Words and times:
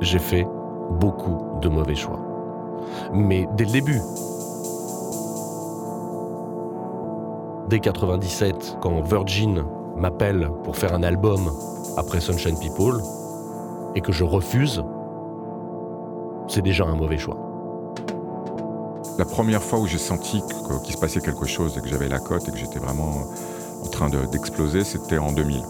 j'ai 0.00 0.18
fait 0.18 0.46
beaucoup 0.90 1.58
de 1.60 1.68
mauvais 1.68 1.94
choix. 1.94 2.20
Mais 3.12 3.48
dès 3.56 3.64
le 3.64 3.70
début, 3.70 4.00
dès 7.68 7.80
97, 7.80 8.78
quand 8.80 9.00
Virgin 9.02 9.64
m'appelle 9.96 10.50
pour 10.64 10.76
faire 10.76 10.94
un 10.94 11.02
album 11.02 11.50
après 11.96 12.20
Sunshine 12.20 12.58
People 12.58 13.00
et 13.94 14.00
que 14.00 14.12
je 14.12 14.24
refuse, 14.24 14.82
c'est 16.48 16.62
déjà 16.62 16.84
un 16.84 16.96
mauvais 16.96 17.18
choix. 17.18 17.38
La 19.16 19.24
première 19.24 19.62
fois 19.62 19.78
où 19.78 19.86
j'ai 19.86 19.98
senti 19.98 20.42
qu'il 20.84 20.94
se 20.94 21.00
passait 21.00 21.20
quelque 21.20 21.46
chose 21.46 21.78
et 21.78 21.80
que 21.80 21.88
j'avais 21.88 22.08
la 22.08 22.18
cote 22.18 22.48
et 22.48 22.50
que 22.50 22.58
j'étais 22.58 22.80
vraiment 22.80 23.22
en 23.84 23.88
train 23.88 24.08
d'exploser, 24.08 24.82
c'était 24.82 25.18
en 25.18 25.32
2000. 25.32 25.62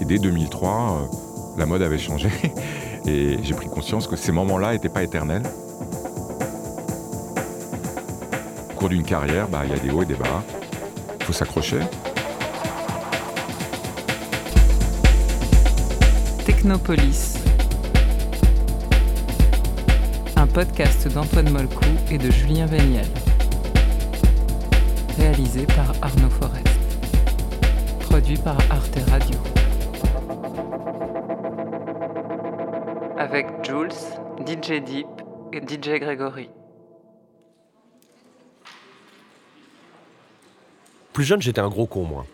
Et 0.00 0.04
dès 0.04 0.18
2003, 0.18 0.70
euh, 0.70 1.16
la 1.56 1.66
mode 1.66 1.82
avait 1.82 1.98
changé 1.98 2.28
et 3.06 3.38
j'ai 3.42 3.54
pris 3.54 3.68
conscience 3.68 4.06
que 4.06 4.16
ces 4.16 4.32
moments-là 4.32 4.72
n'étaient 4.72 4.88
pas 4.88 5.02
éternels. 5.02 5.42
Au 8.70 8.74
cours 8.74 8.88
d'une 8.88 9.04
carrière, 9.04 9.48
bah, 9.48 9.62
il 9.64 9.70
y 9.70 9.74
a 9.74 9.78
des 9.78 9.90
hauts 9.90 10.02
et 10.02 10.06
des 10.06 10.14
bas. 10.14 10.42
Il 11.20 11.24
faut 11.26 11.32
s'accrocher. 11.32 11.78
Technopolis. 16.44 17.38
Un 20.36 20.46
podcast 20.48 21.06
d'Antoine 21.12 21.50
Molcou 21.50 21.84
et 22.10 22.18
de 22.18 22.30
Julien 22.30 22.66
Véniel. 22.66 23.06
Réalisé 25.16 25.66
par 25.66 25.92
Arnaud 26.02 26.30
Forest. 26.30 26.66
Produit 28.00 28.38
par 28.38 28.56
Arte 28.70 28.98
Radio. 29.08 29.61
Avec 33.32 33.64
Jules, 33.64 33.88
DJ 34.46 34.84
Deep 34.84 35.06
et 35.54 35.60
DJ 35.62 35.98
Gregory. 35.98 36.50
Plus 41.14 41.24
jeune, 41.24 41.40
j'étais 41.40 41.62
un 41.62 41.70
gros 41.70 41.86
con, 41.86 42.04
moi. 42.04 42.26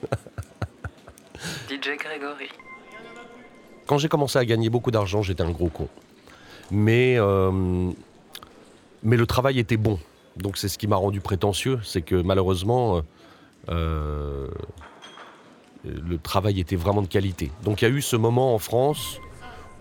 DJ 1.68 1.98
Gregory. 1.98 2.48
Quand 3.86 3.98
j'ai 3.98 4.08
commencé 4.08 4.38
à 4.38 4.44
gagner 4.44 4.70
beaucoup 4.70 4.92
d'argent, 4.92 5.22
j'étais 5.22 5.42
un 5.42 5.50
gros 5.50 5.70
con. 5.70 5.88
Mais, 6.70 7.16
euh, 7.18 7.90
mais 9.02 9.16
le 9.16 9.26
travail 9.26 9.58
était 9.58 9.76
bon. 9.76 9.98
Donc 10.36 10.56
c'est 10.56 10.68
ce 10.68 10.78
qui 10.78 10.86
m'a 10.86 10.94
rendu 10.94 11.20
prétentieux, 11.20 11.80
c'est 11.82 12.02
que 12.02 12.14
malheureusement, 12.14 13.02
euh, 13.70 14.46
le 15.82 16.18
travail 16.18 16.60
était 16.60 16.76
vraiment 16.76 17.02
de 17.02 17.08
qualité. 17.08 17.50
Donc 17.64 17.82
il 17.82 17.88
y 17.88 17.88
a 17.88 17.90
eu 17.90 18.00
ce 18.00 18.14
moment 18.14 18.54
en 18.54 18.60
France 18.60 19.18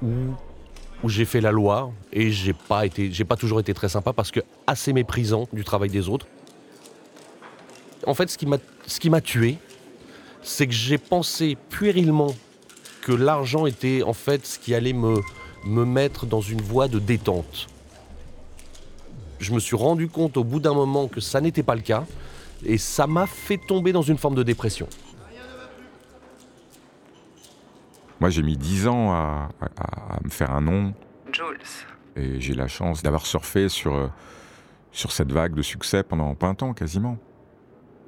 où, 0.01 1.09
j'ai 1.09 1.25
fait 1.25 1.41
la 1.41 1.51
loi 1.51 1.91
et 2.13 2.31
j'ai 2.31 2.53
pas 2.53 2.85
été, 2.85 3.11
j'ai 3.11 3.25
pas 3.25 3.35
toujours 3.35 3.59
été 3.59 3.73
très 3.73 3.89
sympa 3.89 4.13
parce 4.13 4.29
que 4.29 4.39
assez 4.67 4.93
méprisant 4.93 5.47
du 5.51 5.63
travail 5.63 5.89
des 5.89 6.09
autres. 6.09 6.27
En 8.05 8.13
fait, 8.13 8.29
ce 8.29 8.37
qui 8.37 8.45
m'a, 8.45 8.57
ce 8.85 8.99
qui 8.99 9.09
m'a 9.09 9.21
tué, 9.21 9.57
c'est 10.43 10.67
que 10.67 10.73
j'ai 10.73 10.97
pensé 10.97 11.57
puérilement 11.69 12.33
que 13.01 13.11
l'argent 13.11 13.65
était 13.65 14.03
en 14.03 14.13
fait 14.13 14.45
ce 14.45 14.59
qui 14.59 14.75
allait 14.75 14.93
me, 14.93 15.21
me 15.65 15.85
mettre 15.85 16.25
dans 16.25 16.41
une 16.41 16.61
voie 16.61 16.87
de 16.87 16.99
détente. 16.99 17.67
Je 19.39 19.53
me 19.53 19.59
suis 19.59 19.75
rendu 19.75 20.07
compte 20.07 20.37
au 20.37 20.43
bout 20.43 20.59
d'un 20.59 20.73
moment 20.73 21.07
que 21.07 21.19
ça 21.19 21.41
n'était 21.41 21.63
pas 21.63 21.75
le 21.75 21.81
cas 21.81 22.05
et 22.63 22.77
ça 22.77 23.07
m'a 23.07 23.25
fait 23.25 23.57
tomber 23.57 23.91
dans 23.91 24.03
une 24.03 24.17
forme 24.17 24.35
de 24.35 24.43
dépression. 24.43 24.87
Moi, 28.21 28.29
j'ai 28.29 28.43
mis 28.43 28.55
10 28.55 28.87
ans 28.87 29.11
à, 29.11 29.49
à- 29.59 30.15
à 30.15 30.19
me 30.23 30.29
faire 30.29 30.51
un 30.51 30.61
nom 30.61 30.93
Jules. 31.33 31.57
et 32.15 32.39
j'ai 32.39 32.53
la 32.53 32.67
chance 32.67 33.01
d'avoir 33.01 33.25
surfé 33.25 33.67
sur, 33.67 33.95
euh, 33.95 34.07
sur 34.91 35.11
cette 35.11 35.31
vague 35.31 35.55
de 35.55 35.63
succès 35.63 36.03
pendant 36.03 36.35
pas 36.35 36.47
un 36.47 36.53
temps 36.53 36.73
quasiment. 36.73 37.17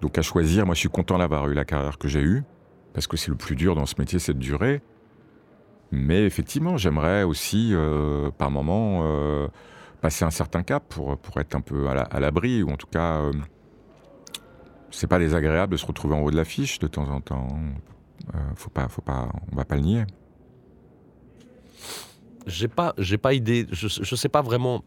Donc 0.01 0.17
à 0.17 0.21
choisir, 0.21 0.65
moi 0.67 0.75
je 0.75 0.81
suis 0.81 0.89
content 0.89 1.17
d'avoir 1.17 1.47
eu 1.49 1.55
la 1.55 1.65
carrière 1.65 1.97
que 1.97 2.07
j'ai 2.07 2.21
eue, 2.21 2.43
parce 2.93 3.07
que 3.07 3.17
c'est 3.17 3.29
le 3.31 3.37
plus 3.37 3.55
dur 3.55 3.73
dans 3.73 3.87
ce 3.87 3.95
métier, 3.97 4.19
c'est 4.19 4.33
de 4.35 4.39
durer. 4.39 4.81
Mais 5.91 6.25
effectivement, 6.25 6.77
j'aimerais 6.77 7.23
aussi, 7.23 7.69
euh, 7.73 8.29
par 8.37 8.51
moment, 8.51 8.99
euh, 9.03 9.47
passer 10.01 10.25
un 10.25 10.31
certain 10.31 10.61
cap 10.61 10.83
pour, 10.89 11.17
pour 11.17 11.39
être 11.39 11.55
un 11.55 11.61
peu 11.61 11.87
à 11.87 11.95
la- 11.95 12.01
à 12.03 12.19
l'abri, 12.19 12.61
ou 12.61 12.69
en 12.69 12.75
tout 12.77 12.87
cas, 12.87 13.19
euh, 13.21 13.33
c'est 14.91 15.07
pas 15.07 15.17
désagréable 15.17 15.71
de 15.73 15.77
se 15.77 15.85
retrouver 15.87 16.13
en 16.15 16.19
haut 16.19 16.29
de 16.31 16.35
l'affiche 16.35 16.77
de 16.77 16.87
temps 16.87 17.09
en 17.09 17.19
temps. 17.21 17.47
Euh, 18.33 18.37
faut 18.55 18.69
pas, 18.69 18.87
faut 18.87 19.01
pas, 19.01 19.29
on 19.51 19.55
va 19.55 19.65
pas 19.65 19.75
le 19.75 19.81
nier. 19.81 20.03
J'ai 22.45 22.67
pas, 22.67 22.93
j'ai 22.97 23.17
pas 23.17 23.33
idée, 23.33 23.67
je, 23.71 23.87
je 23.87 24.15
sais 24.15 24.29
pas 24.29 24.41
vraiment 24.41 24.83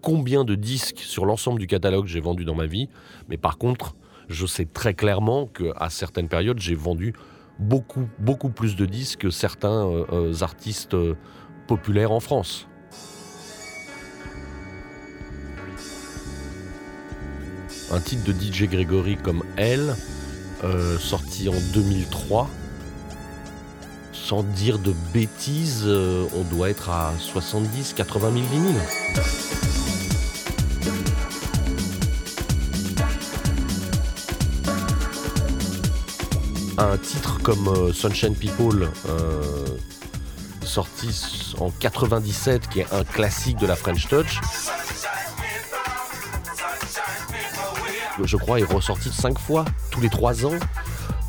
combien 0.00 0.44
de 0.44 0.54
disques 0.54 0.98
sur 0.98 1.24
l'ensemble 1.24 1.60
du 1.60 1.66
catalogue 1.66 2.06
j'ai 2.06 2.20
vendu 2.20 2.44
dans 2.44 2.54
ma 2.54 2.66
vie, 2.66 2.88
mais 3.28 3.36
par 3.36 3.58
contre, 3.58 3.94
je 4.28 4.46
sais 4.46 4.64
très 4.64 4.94
clairement 4.94 5.46
que 5.46 5.72
à 5.76 5.90
certaines 5.90 6.28
périodes, 6.28 6.58
j'ai 6.58 6.74
vendu 6.74 7.14
beaucoup, 7.58 8.08
beaucoup 8.18 8.48
plus 8.48 8.76
de 8.76 8.86
disques 8.86 9.20
que 9.20 9.30
certains 9.30 9.86
euh, 9.86 10.04
euh, 10.12 10.42
artistes 10.42 10.96
populaires 11.66 12.12
en 12.12 12.20
France. 12.20 12.66
Un 17.92 18.00
titre 18.00 18.24
de 18.24 18.32
DJ 18.32 18.68
Gregory 18.68 19.16
comme 19.16 19.42
Elle, 19.56 19.94
euh, 20.62 20.98
sorti 20.98 21.48
en 21.48 21.58
2003, 21.72 22.50
sans 24.12 24.42
dire 24.42 24.78
de 24.78 24.94
bêtises, 25.14 25.84
euh, 25.86 26.26
on 26.36 26.42
doit 26.54 26.68
être 26.68 26.90
à 26.90 27.14
70, 27.18 27.94
80 27.94 28.32
000 28.32 28.44
vinyles. 28.52 28.74
Un 36.76 36.98
titre 36.98 37.38
comme 37.42 37.68
euh, 37.68 37.92
Sunshine 37.94 38.34
People, 38.34 38.90
sorti 40.62 41.54
en 41.58 41.70
97, 41.70 42.68
qui 42.68 42.80
est 42.80 42.92
un 42.92 43.04
classique 43.04 43.58
de 43.58 43.66
la 43.66 43.76
French 43.76 44.08
Touch, 44.08 44.40
je 48.26 48.36
crois, 48.36 48.60
est 48.60 48.64
ressorti 48.64 49.10
cinq 49.12 49.38
fois, 49.38 49.64
tous 49.90 50.00
les 50.00 50.08
trois 50.08 50.44
ans. 50.46 50.58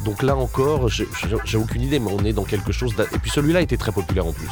Donc 0.05 0.23
là 0.23 0.35
encore, 0.35 0.87
j'ai- 0.89 1.07
aucune 1.55 1.81
idée, 1.81 1.99
mais 1.99 2.11
on 2.11 2.23
est 2.25 2.33
dans 2.33 2.43
quelque 2.43 2.71
chose. 2.71 2.93
Et 3.13 3.19
puis 3.19 3.29
celui-là 3.29 3.61
était 3.61 3.77
très 3.77 3.91
populaire 3.91 4.25
en 4.25 4.33
plus. 4.33 4.49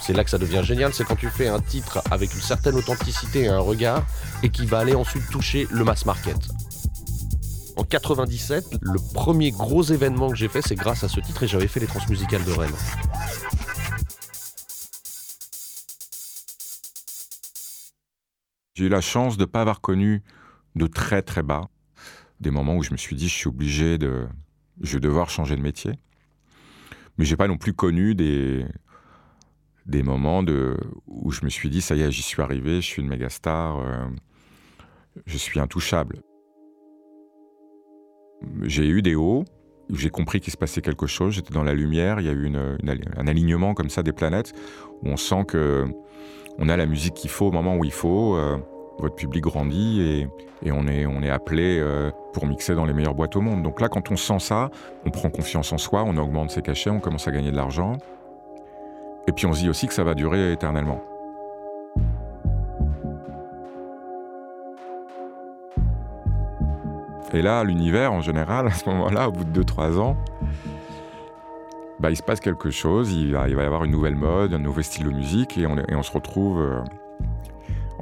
C'est 0.00 0.12
là 0.12 0.22
que 0.24 0.30
ça 0.30 0.38
devient 0.38 0.62
génial, 0.62 0.94
c'est 0.94 1.04
quand 1.04 1.16
tu 1.16 1.28
fais 1.28 1.48
un 1.48 1.60
titre 1.60 2.00
avec 2.10 2.32
une 2.32 2.40
certaine 2.40 2.76
authenticité 2.76 3.42
et 3.42 3.48
un 3.48 3.58
regard, 3.58 4.06
et 4.42 4.50
qui 4.50 4.64
va 4.64 4.78
aller 4.78 4.94
ensuite 4.94 5.28
toucher 5.30 5.66
le 5.70 5.82
mass 5.84 6.06
market. 6.06 6.36
En 7.76 7.82
97, 7.84 8.64
le 8.80 8.98
premier 9.12 9.50
gros 9.50 9.82
événement 9.82 10.30
que 10.30 10.36
j'ai 10.36 10.48
fait, 10.48 10.62
c'est 10.62 10.76
grâce 10.76 11.04
à 11.04 11.08
ce 11.08 11.20
titre, 11.20 11.42
et 11.42 11.48
j'avais 11.48 11.68
fait 11.68 11.80
les 11.80 11.86
transmusicales 11.86 12.44
de 12.44 12.52
Rennes. 12.52 12.70
J'ai 18.74 18.84
eu 18.84 18.88
la 18.88 19.00
chance 19.00 19.36
de 19.36 19.42
ne 19.42 19.46
pas 19.46 19.60
avoir 19.62 19.80
connu 19.80 20.22
de 20.76 20.86
très 20.86 21.22
très 21.22 21.42
bas, 21.42 21.68
des 22.40 22.50
moments 22.50 22.76
où 22.76 22.82
je 22.82 22.92
me 22.92 22.96
suis 22.96 23.16
dit 23.16 23.28
je 23.28 23.34
suis 23.34 23.48
obligé 23.48 23.98
de, 23.98 24.26
je 24.82 24.94
vais 24.94 25.00
devoir 25.00 25.30
changer 25.30 25.56
de 25.56 25.62
métier. 25.62 25.92
Mais 27.18 27.24
j'ai 27.24 27.36
pas 27.36 27.48
non 27.48 27.56
plus 27.56 27.72
connu 27.72 28.14
des 28.14 28.64
des 29.86 30.02
moments 30.02 30.42
de 30.42 30.76
où 31.06 31.30
je 31.30 31.44
me 31.44 31.48
suis 31.50 31.70
dit 31.70 31.80
ça 31.80 31.94
y 31.96 32.02
est 32.02 32.10
j'y 32.10 32.22
suis 32.22 32.42
arrivé, 32.42 32.76
je 32.76 32.86
suis 32.86 33.02
une 33.02 33.08
méga 33.08 33.30
star, 33.30 33.78
euh, 33.78 34.06
je 35.24 35.38
suis 35.38 35.58
intouchable. 35.58 36.20
J'ai 38.62 38.86
eu 38.86 39.00
des 39.00 39.14
hauts 39.14 39.44
où 39.88 39.96
j'ai 39.96 40.10
compris 40.10 40.40
qu'il 40.40 40.52
se 40.52 40.58
passait 40.58 40.82
quelque 40.82 41.06
chose, 41.06 41.34
j'étais 41.34 41.54
dans 41.54 41.62
la 41.62 41.72
lumière, 41.72 42.20
il 42.20 42.26
y 42.26 42.28
a 42.28 42.32
eu 42.32 42.52
un 42.54 43.26
alignement 43.26 43.72
comme 43.72 43.88
ça 43.88 44.02
des 44.02 44.12
planètes 44.12 44.52
où 45.02 45.08
on 45.08 45.16
sent 45.16 45.44
que 45.46 45.86
on 46.58 46.68
a 46.68 46.76
la 46.76 46.86
musique 46.86 47.14
qu'il 47.14 47.30
faut 47.30 47.46
au 47.46 47.52
moment 47.52 47.76
où 47.76 47.84
il 47.84 47.92
faut. 47.92 48.36
euh, 48.36 48.58
votre 48.98 49.14
public 49.14 49.42
grandit 49.42 50.28
et, 50.62 50.72
on, 50.72 50.86
est, 50.86 51.30
appelé 51.30 51.78
euh, 51.78 52.10
pour 52.32 52.46
mixer 52.46 52.74
dans 52.74 52.86
les 52.86 52.92
meilleures 52.92 53.14
boîtes 53.14 53.36
au 53.36 53.40
monde. 53.40 53.62
Donc 53.62 53.80
là, 53.80 53.88
quand 53.88 54.10
on 54.10 54.16
sent 54.16 54.38
ça, 54.40 54.70
on 55.04 55.10
prend 55.10 55.28
confiance 55.30 55.72
en 55.72 55.78
soi, 55.78 56.02
on 56.06 56.16
augmente 56.16 56.50
ses 56.50 56.62
cachets, 56.62 56.90
on 56.90 57.00
commence 57.00 57.28
à 57.28 57.30
gagner 57.30 57.50
de 57.50 57.56
l'argent. 57.56 57.98
Et 59.28 59.32
puis 59.32 59.46
on 59.46 59.52
se 59.52 59.60
dit 59.60 59.68
aussi 59.68 59.86
que 59.86 59.94
ça 59.94 60.04
va 60.04 60.14
durer 60.14 60.52
éternellement. 60.52 61.02
Et 67.32 67.42
là, 67.42 67.64
l'univers, 67.64 68.12
en 68.12 68.22
général, 68.22 68.68
à 68.68 68.70
ce 68.70 68.88
moment-là, 68.88 69.28
au 69.28 69.32
bout 69.32 69.44
de 69.44 69.62
2-3 69.62 69.98
ans, 69.98 70.16
bah, 71.98 72.10
il 72.10 72.16
se 72.16 72.22
passe 72.22 72.40
quelque 72.40 72.70
chose, 72.70 73.12
il 73.12 73.32
va, 73.32 73.48
y 73.48 73.54
avoir 73.54 73.84
une 73.84 73.90
nouvelle 73.90 74.14
mode, 74.14 74.54
un 74.54 74.58
nouveau 74.58 74.80
style 74.80 75.04
de 75.04 75.10
musique, 75.10 75.58
et 75.58 75.66
on, 75.66 75.76
est- 75.76 75.90
et 75.90 75.94
on 75.94 76.02
se 76.02 76.12
retrouve... 76.12 76.82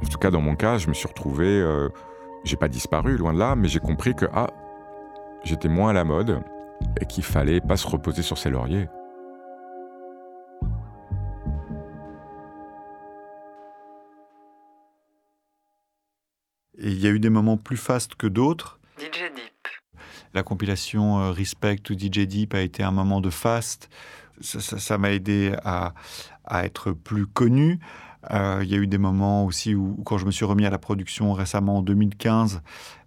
En 0.05 0.07
tout 0.07 0.19
cas, 0.19 0.29
dans 0.29 0.41
mon 0.41 0.55
cas, 0.55 0.77
je 0.77 0.87
me 0.87 0.93
suis 0.93 1.07
retrouvé. 1.07 1.47
Euh, 1.47 1.89
j'ai 2.43 2.57
pas 2.57 2.67
disparu, 2.67 3.17
loin 3.17 3.33
de 3.33 3.39
là, 3.39 3.55
mais 3.55 3.67
j'ai 3.67 3.79
compris 3.79 4.13
que 4.13 4.25
ah, 4.33 4.51
j'étais 5.43 5.67
moins 5.67 5.89
à 5.89 5.93
la 5.93 6.03
mode 6.03 6.41
et 7.01 7.05
qu'il 7.05 7.23
fallait 7.23 7.59
pas 7.59 7.75
se 7.75 7.87
reposer 7.87 8.21
sur 8.21 8.37
ses 8.37 8.51
lauriers. 8.51 8.87
Et 16.77 16.89
il 16.89 16.99
y 16.99 17.07
a 17.07 17.09
eu 17.09 17.19
des 17.19 17.31
moments 17.31 17.57
plus 17.57 17.77
fastes 17.77 18.13
que 18.15 18.27
d'autres. 18.27 18.79
DJ 18.99 19.33
Deep. 19.33 19.67
La 20.35 20.43
compilation 20.43 21.19
euh, 21.19 21.31
Respect 21.31 21.81
ou 21.89 21.93
DJ 21.93 22.27
Deep 22.27 22.53
a 22.53 22.61
été 22.61 22.83
un 22.83 22.91
moment 22.91 23.21
de 23.21 23.31
faste. 23.31 23.89
Ça 24.41 24.97
m'a 24.97 25.11
aidé 25.13 25.55
à, 25.63 25.93
à 26.43 26.65
être 26.65 26.91
plus 26.91 27.25
connu. 27.25 27.79
Euh, 28.31 28.61
il 28.63 28.69
y 28.69 28.75
a 28.75 28.77
eu 28.77 28.87
des 28.87 28.97
moments 28.97 29.45
aussi 29.45 29.75
où, 29.75 30.01
quand 30.05 30.17
je 30.17 30.25
me 30.25 30.31
suis 30.31 30.45
remis 30.45 30.65
à 30.65 30.69
la 30.69 30.77
production 30.77 31.33
récemment 31.33 31.77
en 31.77 31.81
2015, 31.81 32.61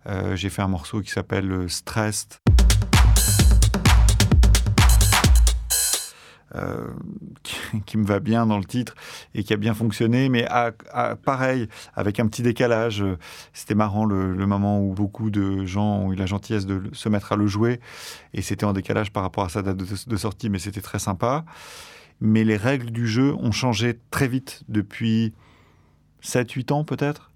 euh, 0.06 0.37
j'ai 0.37 0.49
fait 0.49 0.62
un 0.62 0.69
morceau 0.69 1.00
qui 1.00 1.11
s'appelle 1.11 1.69
Stressed. 1.69 2.38
Euh, 6.55 6.87
qui, 7.85 7.99
me 7.99 8.06
va 8.06 8.20
bien 8.20 8.47
dans 8.47 8.56
le 8.56 8.65
titre 8.65 8.94
et 9.35 9.44
qui 9.44 9.53
a 9.53 9.59
bien 9.59 9.75
fonctionné, 9.75 10.31
mais 10.31 10.47
à, 10.49 10.73
pareil, 11.17 11.69
avec 11.94 12.21
un 12.21 12.26
petit 12.26 12.43
décalage. 12.43 13.05
C'était 13.53 13.75
marrant 13.75 14.06
le, 14.06 14.35
moment 14.47 14.81
où 14.81 14.94
beaucoup 14.94 15.31
de 15.31 15.67
gens 15.67 15.99
ont 15.99 16.12
eu 16.12 16.17
la 16.17 16.25
gentillesse 16.25 16.64
de 16.64 16.82
se 16.93 17.11
mettre 17.11 17.32
à 17.32 17.37
le 17.37 17.47
jouer, 17.47 17.81
et 18.32 18.41
c'était 18.41 18.64
en 18.64 18.73
décalage 18.73 19.12
par 19.12 19.25
rapport 19.25 19.44
à 19.44 19.50
sa 19.50 19.61
date 19.61 19.76
de, 19.76 20.17
sortie, 20.17 20.49
mais 20.49 20.59
c'était 20.59 20.81
très 20.81 20.99
sympa. 20.99 21.44
Mais 22.20 22.44
les 22.44 22.56
règles 22.56 22.91
du 22.91 23.06
jeu 23.06 23.35
ont 23.35 23.53
changé 23.53 23.99
très 24.11 24.29
vite 24.29 24.62
depuis 24.69 25.32
7-8 26.23 26.73
ans 26.73 26.85
peut-être. 26.85 27.31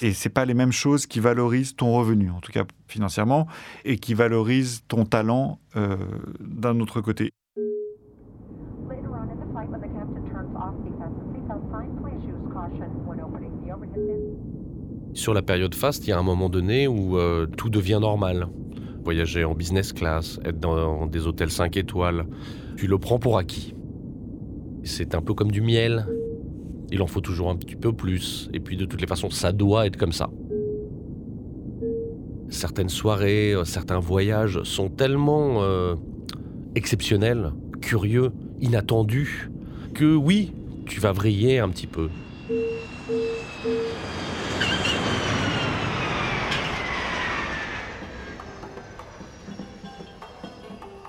Et 0.00 0.12
c'est 0.12 0.30
pas 0.30 0.44
les 0.44 0.54
mêmes 0.54 0.72
choses 0.72 1.06
qui 1.06 1.20
valorisent 1.20 1.76
ton 1.76 1.92
revenu, 1.92 2.30
en 2.30 2.40
tout 2.40 2.50
cas 2.50 2.64
financièrement, 2.88 3.46
et 3.84 3.98
qui 3.98 4.14
valorisent 4.14 4.84
ton 4.88 5.04
talent 5.04 5.58
euh, 5.76 5.96
d'un 6.40 6.80
autre 6.80 7.00
côté. 7.00 7.30
Sur 15.14 15.34
la 15.34 15.42
période 15.42 15.74
fast, 15.74 16.06
il 16.06 16.10
y 16.10 16.12
a 16.12 16.18
un 16.18 16.22
moment 16.22 16.48
donné 16.48 16.88
où 16.88 17.18
euh, 17.18 17.46
tout 17.46 17.68
devient 17.68 17.98
normal. 18.00 18.48
Voyager 19.04 19.44
en 19.44 19.54
business 19.54 19.92
class, 19.92 20.40
être 20.44 20.58
dans 20.58 21.06
des 21.06 21.26
hôtels 21.26 21.50
5 21.50 21.76
étoiles, 21.76 22.26
tu 22.76 22.86
le 22.86 22.98
prends 22.98 23.18
pour 23.18 23.36
acquis. 23.36 23.74
C'est 24.84 25.14
un 25.14 25.20
peu 25.20 25.34
comme 25.34 25.50
du 25.50 25.60
miel. 25.60 26.06
Il 26.90 27.02
en 27.02 27.06
faut 27.06 27.20
toujours 27.20 27.50
un 27.50 27.56
petit 27.56 27.76
peu 27.76 27.92
plus. 27.92 28.50
Et 28.52 28.60
puis 28.60 28.76
de 28.76 28.84
toutes 28.84 29.00
les 29.00 29.06
façons, 29.06 29.30
ça 29.30 29.52
doit 29.52 29.86
être 29.86 29.96
comme 29.96 30.12
ça. 30.12 30.30
Certaines 32.48 32.90
soirées, 32.90 33.54
euh, 33.54 33.64
certains 33.64 33.98
voyages 33.98 34.62
sont 34.64 34.90
tellement 34.90 35.62
euh, 35.62 35.94
exceptionnels, 36.74 37.52
curieux, 37.80 38.30
inattendus, 38.60 39.50
que 39.94 40.14
oui, 40.14 40.52
tu 40.86 41.00
vas 41.00 41.12
vriller 41.12 41.60
un 41.60 41.70
petit 41.70 41.86
peu. 41.86 42.10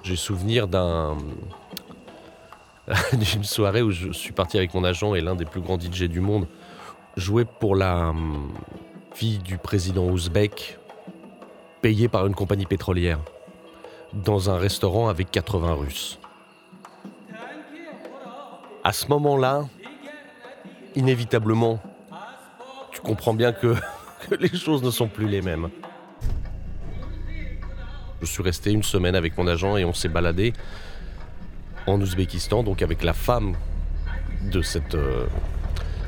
J'ai 0.04 0.16
souvenir 0.16 0.68
d'un 0.68 1.18
d'une 3.14 3.44
soirée 3.44 3.82
où 3.82 3.92
je 3.92 4.12
suis 4.12 4.34
parti 4.34 4.58
avec 4.58 4.74
mon 4.74 4.84
agent 4.84 5.16
et 5.16 5.22
l'un 5.22 5.36
des 5.36 5.46
plus 5.46 5.62
grands 5.62 5.80
DJ 5.80 6.04
du 6.04 6.20
monde 6.20 6.48
jouer 7.16 7.46
pour 7.46 7.76
la 7.76 8.10
hum, 8.10 8.52
fille 9.14 9.38
du 9.38 9.58
président 9.58 10.06
ouzbek 10.06 10.80
payée 11.82 12.08
par 12.08 12.26
une 12.26 12.36
compagnie 12.36 12.66
pétrolière 12.66 13.20
dans 14.14 14.50
un 14.50 14.58
restaurant 14.58 15.10
avec 15.10 15.32
80 15.32 15.74
Russes. 15.74 16.20
À 18.84 18.92
ce 18.92 19.08
moment-là, 19.08 19.66
inévitablement, 20.96 21.82
tu 22.92 23.02
comprends 23.02 23.34
bien 23.34 23.54
que, 23.54 23.76
que 24.30 24.36
les 24.36 24.56
choses 24.56 24.84
ne 24.84 24.92
sont 24.92 25.08
plus 25.08 25.28
les 25.28 25.42
mêmes. 25.42 25.70
Je 28.22 28.28
suis 28.28 28.44
resté 28.44 28.72
une 28.72 28.84
semaine 28.84 29.16
avec 29.16 29.38
mon 29.38 29.48
agent 29.48 29.78
et 29.78 29.86
on 29.86 29.94
s'est 29.94 30.10
baladé 30.10 30.54
en 31.88 32.00
Ouzbékistan, 32.00 32.64
donc 32.64 32.82
avec 32.82 33.04
la 33.04 33.14
femme 33.14 33.54
de 34.52 34.62
cette 34.62 34.96
euh, 34.96 35.26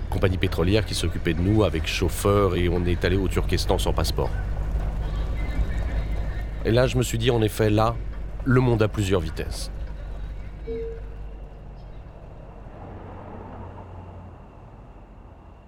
compagnie 0.09 0.37
pétrolière 0.37 0.85
qui 0.85 0.95
s'occupait 0.95 1.33
de 1.33 1.41
nous 1.41 1.63
avec 1.63 1.87
chauffeur 1.87 2.55
et 2.55 2.69
on 2.69 2.85
est 2.85 3.03
allé 3.05 3.17
au 3.17 3.27
Turkestan 3.27 3.77
sans 3.77 3.93
passeport. 3.93 4.29
Et 6.65 6.71
là, 6.71 6.87
je 6.87 6.97
me 6.97 7.03
suis 7.03 7.17
dit, 7.17 7.29
en 7.31 7.41
effet, 7.41 7.69
là, 7.69 7.95
le 8.43 8.59
monde 8.59 8.81
a 8.81 8.87
plusieurs 8.87 9.21
vitesses. 9.21 9.71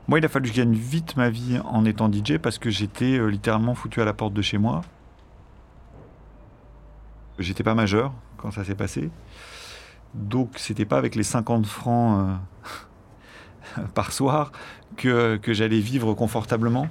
Moi, 0.08 0.20
il 0.20 0.26
a 0.26 0.30
fallu 0.30 0.50
que 0.50 0.56
je 0.56 0.62
gagne 0.62 0.74
vite 0.74 1.18
ma 1.18 1.30
vie 1.30 1.60
en 1.66 1.84
étant 1.84 2.10
DJ 2.10 2.38
parce 2.38 2.58
que 2.58 2.70
j'étais 2.70 3.18
euh, 3.18 3.28
littéralement 3.28 3.76
foutu 3.76 4.02
à 4.02 4.06
la 4.06 4.14
porte 4.14 4.34
de 4.34 4.42
chez 4.42 4.58
moi. 4.58 4.82
J'étais 7.40 7.64
pas 7.64 7.76
majeur 7.76 8.14
quand 8.38 8.52
ça 8.52 8.64
s'est 8.64 8.76
passé. 8.76 9.10
Donc 10.14 10.54
c'était 10.58 10.86
pas 10.86 10.98
avec 10.98 11.16
les 11.16 11.24
50 11.24 11.66
francs 11.66 12.40
euh, 13.76 13.82
par 13.94 14.12
soir 14.12 14.52
que, 14.96 15.38
que 15.38 15.54
j'allais 15.54 15.80
vivre 15.80 16.14
confortablement. 16.14 16.88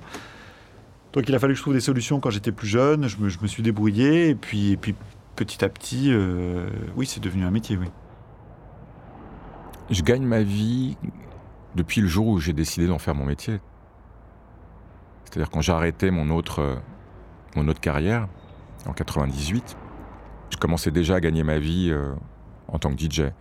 Donc 1.13 1.29
il 1.29 1.35
a 1.35 1.39
fallu 1.39 1.55
que 1.55 1.59
je 1.59 1.63
trouve 1.63 1.75
des 1.75 1.81
solutions 1.81 2.21
quand 2.21 2.31
j'étais 2.31 2.53
plus 2.53 2.69
jeune. 2.69 3.09
Je 3.09 3.19
me, 3.19 3.47
suis 3.47 3.63
débrouillé 3.63 4.31
et 4.31 4.35
puis, 4.35 4.73
et 4.73 4.77
puis 4.77 4.95
petit 5.35 5.65
à 5.65 5.69
petit, 5.69 6.13
euh, 6.13 6.69
oui, 6.95 7.07
c'est 7.07 7.21
devenu 7.21 7.45
un 7.45 7.51
métier, 7.51 7.77
oui. 7.77 7.87
Je 9.91 10.03
gagne 10.03 10.25
ma 10.25 10.43
vie 10.43 10.97
depuis 11.75 12.01
le 12.01 12.09
jour 12.09 12.27
où 12.27 12.39
j'ai 12.41 12.53
décidé 12.53 12.87
d'en 12.87 12.99
faire 12.99 13.15
mon 13.15 13.25
métier. 13.25 13.61
C'est-à-dire 15.25 15.51
quand 15.51 15.61
j'ai 15.61 15.73
arrêté 15.73 16.11
mon 16.11 16.31
autre, 16.31 16.79
mon 17.55 17.69
autre 17.69 17.81
carrière 17.81 18.29
en 18.87 18.93
98, 18.93 19.77
je 20.51 20.57
commençais 20.57 20.91
déjà 20.91 21.17
à 21.17 21.21
gagner 21.21 21.43
ma 21.43 21.59
vie 21.59 21.91
euh, 21.91 22.13
en 22.69 22.79
tant 22.79 22.95
que 22.95 22.99
DJ. 22.99 23.33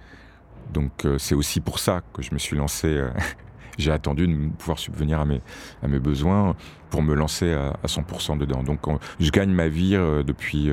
Donc 0.74 1.06
euh, 1.06 1.18
c'est 1.18 1.36
aussi 1.36 1.60
pour 1.60 1.80
ça 1.80 2.02
que 2.14 2.22
je 2.22 2.34
me 2.34 2.40
suis 2.40 2.58
lancé. 2.58 2.88
Euh, 2.88 3.10
j'ai 3.78 3.92
attendu 3.92 4.28
de 4.28 4.50
pouvoir 4.54 4.80
subvenir 4.80 5.20
à 5.20 5.26
mes, 5.26 5.42
à 5.84 5.88
mes 5.88 6.00
besoins 6.00 6.56
pour 6.90 7.02
me 7.02 7.14
lancer 7.14 7.54
à, 7.54 7.74
100% 7.86 8.38
dedans. 8.38 8.64
Donc 8.64 8.82
je 9.20 9.30
gagne 9.32 9.52
ma 9.52 9.68
vie 9.68 9.92
depuis, 9.92 10.72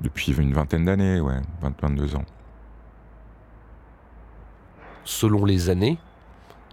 depuis 0.00 0.32
une 0.32 0.52
vingtaine 0.52 0.84
d'années, 0.84 1.20
ouais, 1.20 1.40
20, 1.62 1.80
22 1.80 2.16
ans. 2.16 2.24
Selon 5.04 5.44
les 5.44 5.70
années 5.70 5.96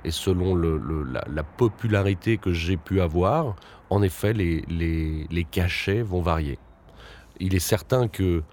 et 0.03 0.09
selon 0.09 0.55
la, 0.55 1.43
popularité 1.43 2.39
que 2.39 2.51
j'ai 2.51 2.77
pu 2.77 2.99
avoir, 2.99 3.55
en 3.91 4.01
effet, 4.01 4.33
les, 4.33 4.65
les, 4.67 5.43
cachets 5.43 6.01
vont 6.01 6.23
varier 6.23 6.57
il 7.39 7.55
est 7.55 7.59
certain 7.59 8.07
que 8.07 8.43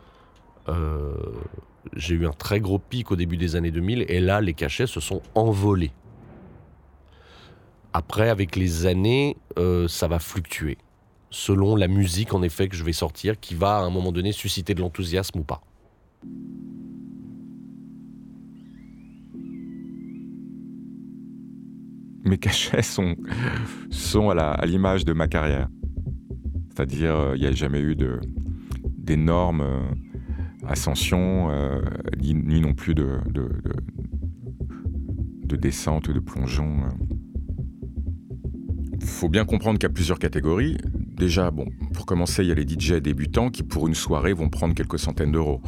euh, 0.68 1.14
j'ai 1.96 2.14
eu 2.14 2.26
un 2.26 2.32
très 2.32 2.60
gros 2.60 2.78
pic 2.78 3.10
au 3.10 3.16
début 3.16 3.36
des 3.36 3.56
années 3.56 3.70
2000 3.70 4.04
et 4.08 4.20
là, 4.20 4.40
les 4.40 4.54
cachets 4.54 4.86
se 4.86 5.00
sont 5.00 5.22
envolés. 5.34 5.92
Après, 7.92 8.28
avec 8.28 8.54
les 8.56 8.86
années, 8.86 9.36
euh, 9.58 9.88
ça 9.88 10.06
va 10.06 10.18
fluctuer 10.18 10.78
selon 11.30 11.76
la 11.76 11.88
musique 11.88 12.34
en 12.34 12.42
effet 12.42 12.68
que 12.68 12.76
je 12.76 12.84
vais 12.84 12.92
sortir 12.92 13.38
qui 13.38 13.54
va 13.54 13.76
à 13.76 13.80
un 13.82 13.90
moment 13.90 14.12
donné 14.12 14.32
susciter 14.32 14.74
de 14.74 14.80
l'enthousiasme 14.80 15.38
ou 15.38 15.44
pas. 15.44 15.62
Mes 22.24 22.38
cachets 22.38 22.82
sont, 22.82 23.16
sont 23.90 24.30
à 24.30 24.66
l'image 24.66 25.04
de 25.04 25.12
ma 25.12 25.26
carrière. 25.26 25.68
C'est-à-dire, 26.68 27.16
euh, 27.16 27.32
il 27.36 27.40
n'y 27.40 27.46
a 27.46 27.52
jamais 27.52 27.80
eu 27.80 27.96
d'énormes 28.98 29.62
euh, 30.62 30.68
ascensions, 30.68 31.50
euh, 31.50 31.80
ni, 32.18 32.60
non 32.60 32.74
plus 32.74 32.94
de, 32.94 33.18
de, 33.26 33.48
de, 35.44 35.56
descente 35.56 36.10
de 36.10 36.20
plongeon. 36.20 36.88
Il 39.00 39.06
faut 39.06 39.28
bien 39.28 39.44
comprendre 39.44 39.78
qu'il 39.78 39.88
y 39.88 39.90
a 39.90 39.94
plusieurs 39.94 40.18
catégories. 40.18 40.76
Déjà, 40.94 41.50
bon, 41.50 41.66
pour 41.92 42.06
commencer, 42.06 42.42
il 42.42 42.48
y 42.48 42.52
a 42.52 42.54
les 42.54 42.66
DJ 42.66 42.94
débutants 42.94 43.50
qui, 43.50 43.62
pour 43.62 43.88
une 43.88 43.94
soirée, 43.94 44.32
vont 44.32 44.48
prendre 44.48 44.74
quelques 44.74 44.98
centaines 44.98 45.32
d'euros. 45.32 45.60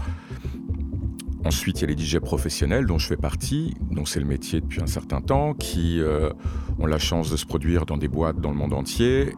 Ensuite, 1.44 1.80
il 1.80 1.90
y 1.90 1.92
a 1.92 1.94
les 1.94 2.00
DJ 2.00 2.18
professionnels 2.18 2.86
dont 2.86 2.98
je 2.98 3.08
fais 3.08 3.16
partie, 3.16 3.74
dont 3.90 4.04
c'est 4.04 4.20
le 4.20 4.26
métier 4.26 4.60
depuis 4.60 4.80
un 4.80 4.86
certain 4.86 5.20
temps, 5.20 5.54
qui 5.54 6.00
euh, 6.00 6.30
ont 6.78 6.86
la 6.86 6.98
chance 6.98 7.30
de 7.30 7.36
se 7.36 7.44
produire 7.44 7.84
dans 7.84 7.96
des 7.96 8.08
boîtes 8.08 8.40
dans 8.40 8.50
le 8.50 8.56
monde 8.56 8.72
entier 8.72 9.32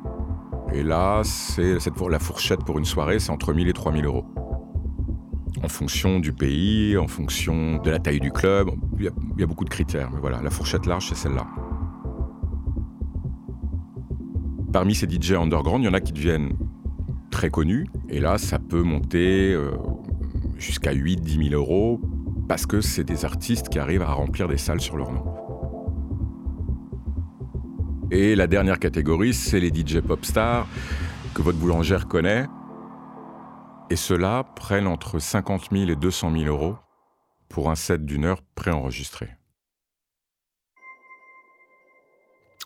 et 0.74 0.82
là, 0.82 1.22
c'est 1.24 1.78
la 2.10 2.18
fourchette 2.18 2.64
pour 2.64 2.78
une 2.80 2.84
soirée, 2.84 3.20
c'est 3.20 3.30
entre 3.30 3.52
1000 3.52 3.68
et 3.68 3.72
3000 3.72 4.04
euros. 4.06 4.24
En 5.64 5.68
fonction 5.68 6.20
du 6.20 6.34
pays, 6.34 6.98
en 6.98 7.08
fonction 7.08 7.78
de 7.78 7.90
la 7.90 7.98
taille 7.98 8.20
du 8.20 8.30
club, 8.30 8.68
il 8.98 9.04
y 9.38 9.42
a, 9.42 9.46
beaucoup 9.46 9.64
de 9.64 9.70
critères. 9.70 10.10
Mais 10.12 10.20
voilà, 10.20 10.42
la 10.42 10.50
fourchette 10.50 10.84
large, 10.84 11.08
c'est 11.08 11.14
celle-là. 11.14 11.46
Parmi 14.74 14.94
ces 14.94 15.08
DJ 15.08 15.32
underground, 15.32 15.82
il 15.82 15.86
y 15.86 15.88
en 15.88 15.94
a 15.94 16.02
qui 16.02 16.12
deviennent 16.12 16.52
très 17.30 17.48
connus. 17.48 17.86
Et 18.10 18.20
là, 18.20 18.36
ça 18.36 18.58
peut 18.58 18.82
monter 18.82 19.54
euh, 19.54 19.70
jusqu'à 20.58 20.92
8-10 20.92 21.48
000 21.48 21.54
euros 21.54 21.98
parce 22.46 22.66
que 22.66 22.82
c'est 22.82 23.04
des 23.04 23.24
artistes 23.24 23.70
qui 23.70 23.78
arrivent 23.78 24.02
à 24.02 24.12
remplir 24.12 24.48
des 24.48 24.58
salles 24.58 24.82
sur 24.82 24.98
leur 24.98 25.12
nom. 25.12 25.24
Et 28.10 28.36
la 28.36 28.46
dernière 28.46 28.78
catégorie, 28.78 29.32
c'est 29.32 29.60
les 29.60 29.70
DJ 29.70 30.00
pop 30.00 30.26
stars 30.26 30.68
que 31.32 31.40
votre 31.40 31.56
boulangère 31.56 32.06
connaît. 32.06 32.44
Et 33.90 33.96
ceux-là 33.96 34.44
entre 34.86 35.18
50 35.18 35.70
000 35.70 35.90
et 35.90 35.96
200 35.96 36.32
000 36.32 36.44
euros 36.44 36.76
pour 37.48 37.70
un 37.70 37.74
set 37.74 38.04
d'une 38.04 38.24
heure 38.24 38.42
préenregistré. 38.54 39.28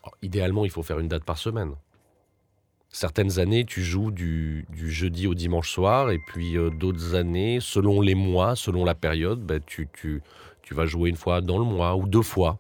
Oh, 0.07 0.11
idéalement, 0.23 0.65
il 0.65 0.71
faut 0.71 0.83
faire 0.83 1.01
une 1.01 1.09
date 1.09 1.25
par 1.25 1.39
semaine. 1.39 1.75
Certaines 2.89 3.39
années, 3.39 3.65
tu 3.65 3.83
joues 3.83 4.11
du, 4.11 4.67
jeudi 4.73 5.27
au 5.27 5.35
dimanche 5.35 5.71
soir, 5.71 6.11
et 6.11 6.19
puis 6.29 6.57
euh, 6.57 6.71
d'autres 6.71 7.15
années, 7.15 7.59
selon 7.61 8.01
les 8.01 8.15
mois, 8.15 8.57
selon 8.57 8.85
la 8.85 8.95
période, 8.95 9.41
ben, 9.45 9.61
tu, 9.67 9.89
tu, 9.93 10.23
tu 10.63 10.75
vas 10.75 10.87
jouer 10.87 11.11
une 11.11 11.17
fois 11.17 11.41
dans 11.41 11.59
le 11.59 11.65
mois 11.65 11.97
ou 11.97 12.07
deux 12.07 12.23
fois. 12.23 12.59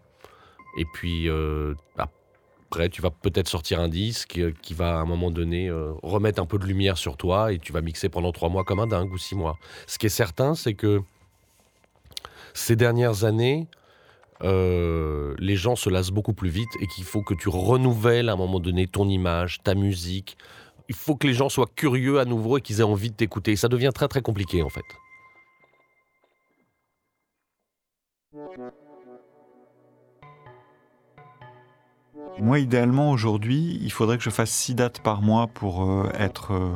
Et 0.79 0.85
puis 0.93 1.29
euh, 1.29 1.75
après, 2.70 2.90
tu 2.90 3.00
vas 3.00 3.10
peut-être 3.10 3.48
sortir 3.48 3.80
un 3.80 3.88
disque 3.88 4.37
euh, 4.37 4.52
qui 4.60 4.75
va 4.75 4.98
à 4.98 5.00
un 5.00 5.06
moment 5.06 5.30
donné 5.30 5.70
euh, 5.70 5.92
remettre 6.02 6.40
un 6.42 6.44
peu 6.44 6.58
de 6.58 6.66
lumière 6.66 6.98
sur 6.98 7.16
toi 7.16 7.50
et 7.50 7.58
tu 7.58 7.72
vas 7.72 7.80
mixer 7.80 8.10
pendant 8.10 8.30
trois 8.30 8.50
mois 8.50 8.62
comme 8.62 8.78
un 8.78 8.87
dingue 8.87 9.10
ou 9.10 9.16
six 9.16 9.34
mois. 9.34 9.56
Ce 9.87 9.98
qui 9.98 10.04
est 10.04 10.10
certain, 10.10 10.54
c'est 10.54 10.75
que 10.75 11.00
ces 12.52 12.76
dernières 12.76 13.25
années, 13.25 13.68
euh, 14.42 15.34
les 15.38 15.56
gens 15.56 15.76
se 15.76 15.88
lassent 15.88 16.10
beaucoup 16.10 16.34
plus 16.34 16.50
vite 16.50 16.68
et 16.82 16.87
qu'il 16.88 17.04
faut 17.04 17.22
que 17.22 17.32
tu 17.32 17.48
renouvelles 17.48 18.28
à 18.28 18.34
un 18.34 18.37
moment 18.37 18.60
donné 18.60 18.87
ton 18.87 19.08
image, 19.08 19.62
ta 19.64 19.75
musique. 19.75 20.37
Il 20.90 20.94
faut 20.94 21.16
que 21.16 21.26
les 21.26 21.32
gens 21.32 21.48
soient 21.48 21.70
curieux 21.75 22.18
à 22.20 22.26
nouveau 22.26 22.58
et 22.58 22.60
qu'ils 22.60 22.80
aient 22.80 22.82
envie 22.82 23.10
de 23.10 23.16
t'écouter. 23.16 23.56
Ça 23.56 23.68
devient 23.68 23.92
très 23.94 24.08
très 24.08 24.20
compliqué 24.20 24.62
en 24.62 24.68
fait. 24.68 24.84
Moi, 32.40 32.61
idéalement, 32.61 33.11
aujourd'hui, 33.11 33.80
il 33.83 33.90
faudrait 33.90 34.16
que 34.16 34.23
je 34.23 34.30
fasse 34.30 34.50
six 34.50 34.75
dates 34.75 35.00
par 35.00 35.23
mois 35.23 35.49
pour 35.49 35.90
euh, 35.90 36.09
être 36.16 36.52
euh, 36.52 36.71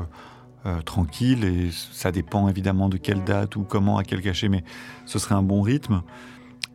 euh, 0.67 0.83
tranquille. 0.83 1.45
Et 1.45 1.71
ça 1.71 2.11
dépend 2.11 2.49
évidemment 2.49 2.89
de 2.89 2.97
quelle 2.97 3.23
date 3.23 3.55
ou 3.55 3.63
comment, 3.63 3.97
à 3.97 4.03
quel 4.03 4.23
cachet, 4.23 4.49
mais 4.49 4.65
ce 5.07 5.21
serait 5.21 5.37
un 5.37 5.43
bon 5.43 5.63
rythme. 5.63 6.03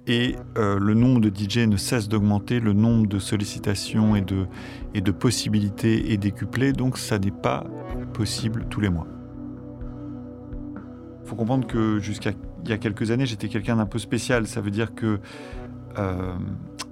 Et 0.09 0.37
le 0.55 0.93
nombre 0.93 1.19
de 1.19 1.27
DJ 1.27 1.67
ne 1.67 1.75
cesse 1.75 2.07
d'augmenter, 2.07 2.61
le 2.61 2.71
nombre 2.71 3.07
de 3.07 3.19
sollicitations 3.19 4.15
et 4.15 4.21
de, 4.21 4.47
et 4.93 5.01
de 5.01 5.11
possibilités 5.11 6.13
est 6.13 6.17
décuplé, 6.17 6.71
donc 6.71 6.97
ça 6.97 7.19
n'est 7.19 7.29
pas 7.29 7.65
possible 8.13 8.67
tous 8.69 8.79
les 8.79 8.87
mois. 8.87 9.05
Il 11.25 11.27
faut 11.27 11.35
comprendre 11.35 11.67
que 11.67 11.99
jusqu'à 11.99 12.31
il 12.63 12.69
y 12.69 12.71
a 12.71 12.77
quelques 12.77 13.11
années, 13.11 13.25
j'étais 13.25 13.49
quelqu'un 13.49 13.75
d'un 13.75 13.85
peu 13.85 13.99
spécial. 13.99 14.47
Ça 14.47 14.61
veut 14.61 14.71
dire 14.71 14.95
que 14.95 15.19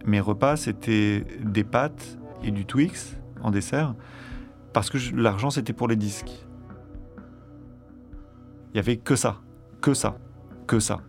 mes 0.06 0.20
repas, 0.20 0.58
c'était 0.58 1.26
des 1.44 1.64
pâtes 1.64 2.18
et 2.44 2.52
du 2.52 2.66
Twix 2.66 3.18
en 3.42 3.52
dessert, 3.52 3.96
parce 4.74 4.90
que 4.90 4.98
l'argent, 5.16 5.50
c'était 5.50 5.74
pour 5.74 5.88
les 5.88 5.96
disques. 5.96 6.46
Il 8.74 8.78
y 8.78 8.80
avait 8.80 8.98
que 8.98 9.16
ça, 9.16 9.42
que 9.82 9.94
ça, 9.94 10.18
que 10.68 10.80
ça. 10.80 11.02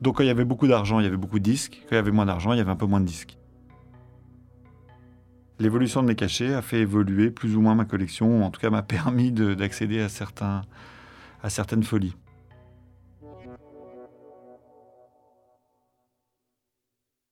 Donc 0.00 0.16
quand 0.16 0.22
il 0.22 0.26
y 0.26 0.30
avait 0.30 0.44
beaucoup 0.44 0.66
d'argent, 0.66 1.00
il 1.00 1.04
y 1.04 1.06
avait 1.06 1.16
beaucoup 1.16 1.38
de 1.38 1.44
disques. 1.44 1.82
Quand 1.82 1.92
il 1.92 1.96
y 1.96 1.98
avait 1.98 2.10
moins 2.10 2.26
d'argent, 2.26 2.52
il 2.52 2.58
y 2.58 2.60
avait 2.60 2.70
un 2.70 2.76
peu 2.76 2.86
moins 2.86 3.00
de 3.00 3.06
disques. 3.06 3.38
L'évolution 5.58 6.02
de 6.02 6.08
mes 6.08 6.14
cachets 6.14 6.52
a 6.52 6.62
fait 6.62 6.80
évoluer 6.80 7.30
plus 7.30 7.56
ou 7.56 7.60
moins 7.60 7.74
ma 7.74 7.84
collection, 7.84 8.44
en 8.44 8.50
tout 8.50 8.60
cas 8.60 8.70
m'a 8.70 8.82
permis 8.96 9.32
d'accéder 9.32 10.00
à 10.00 11.48
certaines 11.50 11.82
folies. 11.82 12.14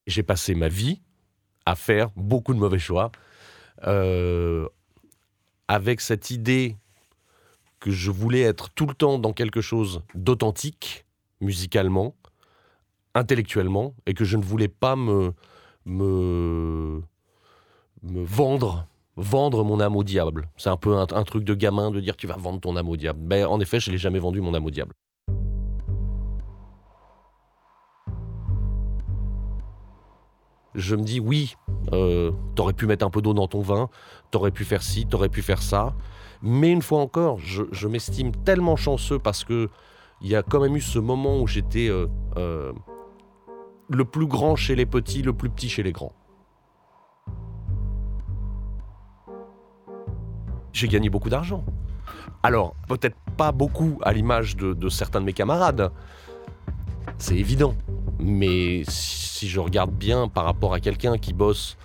J'ai 0.06 0.22
passé 0.22 0.54
ma 0.54 0.68
vie 0.68 1.00
à 1.66 1.74
faire 1.74 2.10
beaucoup 2.16 2.54
de 2.54 2.58
mauvais 2.58 2.78
choix, 2.78 3.12
euh, 3.86 4.68
avec 5.68 6.00
cette 6.00 6.30
idée 6.30 6.76
que 7.80 7.90
je 7.90 8.10
voulais 8.10 8.42
être 8.42 8.70
tout 8.70 8.86
le 8.86 8.94
temps 8.94 9.18
dans 9.18 9.32
quelque 9.32 9.60
chose 9.60 10.02
d'authentique, 10.14 11.04
musicalement, 11.40 12.14
intellectuellement, 13.14 13.94
et 14.06 14.14
que 14.14 14.24
je 14.24 14.36
ne 14.36 14.42
voulais 14.42 14.68
pas 14.68 14.94
me, 14.96 15.32
vendre, 18.02 18.86
vendre 19.16 19.64
mon 19.64 19.80
âme 19.80 19.96
au 19.96 20.04
diable. 20.04 20.48
C'est 20.56 20.70
un 20.70 20.76
peu 20.76 20.96
un, 20.96 21.24
truc 21.24 21.44
de 21.44 21.54
gamin 21.54 21.90
de 21.90 22.00
dire 22.00 22.16
tu 22.16 22.26
vas 22.26 22.36
vendre 22.36 22.60
ton 22.60 22.76
âme 22.76 22.88
au 22.88 22.96
diable. 22.96 23.20
Mais 23.22 23.44
en 23.44 23.58
effet, 23.60 23.80
je 23.80 23.90
n'ai 23.90 23.98
jamais 23.98 24.20
vendu 24.20 24.40
mon 24.40 24.54
âme 24.54 24.64
au 24.64 24.70
diable. 24.70 24.94
Je 30.74 30.96
me 30.96 31.02
dis 31.02 31.20
oui, 31.20 31.56
euh, 31.92 32.32
t'aurais 32.54 32.72
pu 32.72 32.86
mettre 32.86 33.04
un 33.04 33.10
peu 33.10 33.22
d'eau 33.22 33.34
dans 33.34 33.48
ton 33.48 33.60
vin, 33.60 33.88
t'aurais 34.30 34.50
pu 34.50 34.64
faire 34.64 34.82
ci, 34.82 35.06
t'aurais 35.06 35.28
pu 35.28 35.42
faire 35.42 35.62
ça. 35.62 35.94
Mais 36.42 36.70
une 36.70 36.82
fois 36.82 37.00
encore, 37.00 37.38
je, 37.38 37.86
m'estime 37.86 38.32
tellement 38.32 38.76
chanceux 38.76 39.18
parce 39.18 39.44
que 39.44 39.68
il 40.20 40.28
y 40.28 40.36
a 40.36 40.42
quand 40.42 40.60
même 40.60 40.76
eu 40.76 40.80
ce 40.80 40.98
moment 40.98 41.40
où 41.40 41.46
j'étais 41.46 41.88
euh, 41.88 42.06
euh, 42.36 42.72
le 43.88 44.04
plus 44.04 44.26
grand 44.26 44.56
chez 44.56 44.74
les 44.74 44.86
petits, 44.86 45.22
le 45.22 45.32
plus 45.32 45.50
petit 45.50 45.68
chez 45.68 45.82
les 45.82 45.92
grands. 45.92 46.12
J'ai 50.72 50.88
gagné 50.88 51.10
beaucoup 51.10 51.28
d'argent. 51.28 51.64
Alors, 52.42 52.74
peut-être 52.88 53.16
pas 53.36 53.52
beaucoup 53.52 53.98
à 54.02 54.12
l'image 54.12 54.56
de 54.56 54.88
certains 54.88 55.20
de 55.20 55.26
mes 55.26 55.32
camarades. 55.32 55.92
C'est 57.18 57.36
évident. 57.36 57.74
Mais 58.22 58.82
si 58.88 59.48
je 59.48 59.58
regarde 59.58 59.92
bien 59.92 60.28
par 60.28 60.44
rapport 60.44 60.74
à 60.74 60.80
quelqu'un 60.80 61.18
qui 61.18 61.32
bosse 61.32 61.76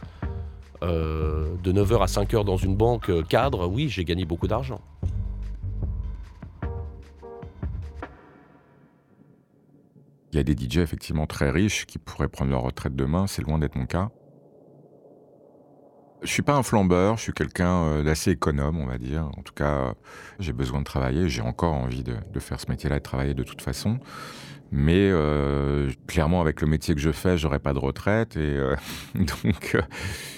euh, 0.83 1.55
de 1.63 1.73
9h 1.73 2.01
à 2.01 2.05
5h 2.05 2.45
dans 2.45 2.57
une 2.57 2.75
banque 2.75 3.09
euh, 3.09 3.23
cadre, 3.23 3.67
oui, 3.67 3.89
j'ai 3.89 4.05
gagné 4.05 4.25
beaucoup 4.25 4.47
d'argent. 4.47 4.79
Il 10.31 10.37
y 10.37 10.39
a 10.39 10.43
des 10.43 10.53
DJ 10.53 10.77
effectivement 10.77 11.25
très 11.25 11.49
riches 11.49 11.87
qui 11.87 11.97
pourraient 11.97 12.27
prendre 12.27 12.51
leur 12.51 12.61
retraite 12.61 12.95
demain, 12.95 13.25
c'est 13.25 13.41
loin 13.41 13.57
d'être 13.57 13.75
mon 13.75 13.87
cas. 13.87 14.11
Je 16.23 16.31
suis 16.31 16.41
pas 16.41 16.55
un 16.55 16.63
flambeur, 16.63 17.17
je 17.17 17.23
suis 17.23 17.33
quelqu'un 17.33 17.83
euh, 17.83 18.03
d'assez 18.03 18.31
économe, 18.31 18.79
on 18.79 18.87
va 18.87 18.97
dire. 18.97 19.29
En 19.37 19.43
tout 19.43 19.53
cas, 19.53 19.93
j'ai 20.39 20.51
besoin 20.51 20.79
de 20.79 20.83
travailler, 20.83 21.29
j'ai 21.29 21.41
encore 21.41 21.75
envie 21.75 22.03
de, 22.03 22.39
faire 22.39 22.59
ce 22.59 22.69
métier-là 22.69 22.95
et 22.95 22.99
de 22.99 23.03
travailler 23.03 23.33
de 23.35 23.43
toute 23.43 23.61
façon. 23.61 23.99
Mais 24.71 25.09
euh, 25.11 25.91
clairement, 26.07 26.41
avec 26.41 26.59
le 26.61 26.67
métier 26.67 26.95
que 26.95 27.01
je 27.01 27.11
fais, 27.11 27.37
j'aurai 27.37 27.59
pas 27.59 27.73
de 27.73 27.79
retraite. 27.79 28.35
Et 28.35 28.39
euh, 28.39 28.75
donc, 29.15 29.77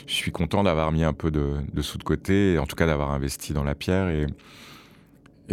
je 0.06 0.14
suis 0.14 0.32
content 0.32 0.64
d'avoir 0.64 0.92
mis 0.92 1.04
un 1.04 1.14
peu 1.14 1.32
de, 1.32 1.82
sous 1.82 1.98
de 1.98 2.04
côté, 2.04 2.60
en 2.60 2.66
tout 2.66 2.76
cas 2.76 2.86
d'avoir 2.86 3.12
investi 3.12 3.54
dans 3.54 3.64
la 3.64 3.74
pierre. 3.74 4.10
Et, 4.10 4.28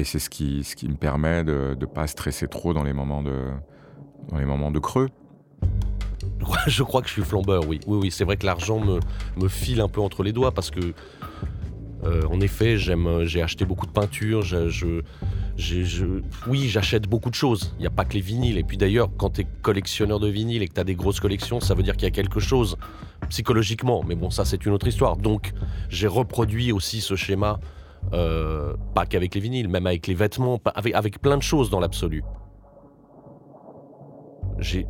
c'est 0.04 0.18
ce 0.18 0.28
qui, 0.28 0.62
me 0.88 0.96
permet 0.96 1.42
de 1.44 1.76
ne 1.80 1.86
pas 1.86 2.06
stresser 2.06 2.48
trop 2.48 2.74
dans 2.74 2.84
les 2.84 2.92
moments 2.92 3.22
de 3.22 4.78
creux. 4.78 5.08
Je 6.66 6.82
crois 6.82 7.02
que 7.02 7.08
je 7.08 7.12
suis 7.12 7.22
flambeur, 7.22 7.66
oui. 7.66 7.80
Oui, 7.86 7.98
oui, 8.02 8.10
c'est 8.10 8.24
vrai 8.24 8.36
que 8.36 8.46
l'argent 8.46 8.78
me, 8.78 9.00
me 9.36 9.48
file 9.48 9.80
un 9.80 9.88
peu 9.88 10.00
entre 10.00 10.22
les 10.22 10.32
doigts 10.32 10.52
parce 10.52 10.70
que 10.70 10.94
euh, 12.06 12.22
en 12.30 12.40
effet, 12.40 12.78
j'aime, 12.78 13.06
euh, 13.06 13.24
j'ai 13.24 13.42
acheté 13.42 13.64
beaucoup 13.64 13.86
de 13.86 13.90
peintures. 13.90 14.42
Je, 14.42 15.02
oui, 16.46 16.68
j'achète 16.68 17.08
beaucoup 17.08 17.30
de 17.30 17.34
choses. 17.34 17.74
Il 17.78 17.80
n'y 17.80 17.86
a 17.86 17.90
pas 17.90 18.04
que 18.04 18.14
les 18.14 18.20
vinyles. 18.20 18.58
Et 18.58 18.62
puis 18.62 18.76
d'ailleurs, 18.76 19.08
quand 19.16 19.30
tu 19.30 19.40
es 19.40 19.46
collectionneur 19.62 20.20
de 20.20 20.28
vinyles 20.28 20.62
et 20.62 20.68
que 20.68 20.74
tu 20.74 20.80
as 20.80 20.84
des 20.84 20.94
grosses 20.94 21.20
collections, 21.20 21.60
ça 21.60 21.74
veut 21.74 21.82
dire 21.82 21.94
qu'il 21.96 22.04
y 22.04 22.08
a 22.08 22.12
quelque 22.12 22.38
chose 22.38 22.76
psychologiquement. 23.28 24.04
Mais 24.06 24.14
bon, 24.14 24.30
ça, 24.30 24.44
c'est 24.44 24.64
une 24.66 24.72
autre 24.72 24.86
histoire. 24.86 25.16
Donc, 25.16 25.52
j'ai 25.88 26.06
reproduit 26.06 26.70
aussi 26.70 27.00
ce 27.00 27.16
schéma, 27.16 27.58
euh, 28.12 28.74
pas 28.94 29.06
qu'avec 29.06 29.34
les 29.34 29.40
vinyles, 29.40 29.68
même 29.68 29.86
avec 29.86 30.06
les 30.06 30.14
vêtements, 30.14 30.60
avec, 30.74 30.94
avec 30.94 31.20
plein 31.20 31.36
de 31.36 31.42
choses 31.42 31.70
dans 31.70 31.80
l'absolu. 31.80 32.22
J'ai 34.58 34.86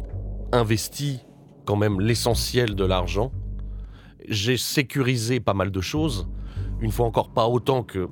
investi 0.52 1.25
quand 1.66 1.76
même 1.76 2.00
l'essentiel 2.00 2.75
de 2.75 2.85
l'argent. 2.85 3.32
J'ai 4.26 4.56
sécurisé 4.56 5.40
pas 5.40 5.54
mal 5.54 5.70
de 5.70 5.80
choses 5.82 6.26
une 6.80 6.90
fois 6.90 7.06
encore 7.06 7.30
pas 7.30 7.46
autant 7.46 7.82
que, 7.82 8.08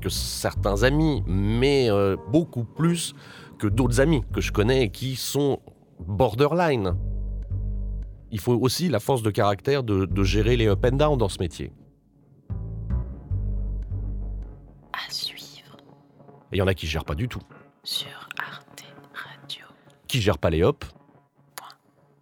que 0.00 0.08
certains 0.08 0.82
amis, 0.82 1.22
mais 1.26 1.90
euh, 1.90 2.16
beaucoup 2.30 2.64
plus 2.64 3.14
que 3.58 3.66
d'autres 3.66 4.00
amis 4.00 4.22
que 4.32 4.40
je 4.40 4.52
connais 4.52 4.90
qui 4.90 5.16
sont 5.16 5.60
borderline. 6.00 6.96
Il 8.30 8.40
faut 8.40 8.54
aussi 8.54 8.88
la 8.88 9.00
force 9.00 9.22
de 9.22 9.30
caractère 9.30 9.82
de, 9.82 10.04
de 10.04 10.22
gérer 10.22 10.56
les 10.56 10.66
up 10.66 10.84
and 10.84 10.96
down 10.96 11.18
dans 11.18 11.28
ce 11.28 11.38
métier. 11.38 11.72
À 14.92 15.10
suivre. 15.10 15.76
Et 16.52 16.56
il 16.56 16.58
y 16.58 16.62
en 16.62 16.66
a 16.66 16.74
qui 16.74 16.86
gèrent 16.86 17.04
pas 17.04 17.14
du 17.14 17.28
tout. 17.28 17.42
Sur 17.82 18.28
Arte 18.38 18.84
Radio. 19.14 19.64
Qui 20.08 20.20
gèrent 20.20 20.38
pas 20.38 20.50
les 20.50 20.62
up. 20.62 20.84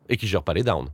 Et 0.08 0.16
qui 0.16 0.26
gèrent 0.26 0.42
pas 0.42 0.54
les 0.54 0.62
down. 0.62 0.88